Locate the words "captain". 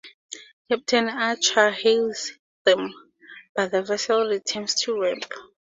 0.67-1.07